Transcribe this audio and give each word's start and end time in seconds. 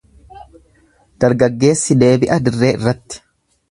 Dargaggeessi 1.25 2.01
deebi'a 2.05 2.43
dirree 2.45 2.77
irratti. 2.79 3.27